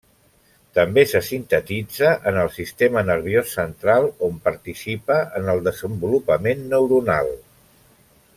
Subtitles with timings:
[0.77, 7.35] També se sintetitza en el sistema nerviós central on participa en el desenvolupament neuronal.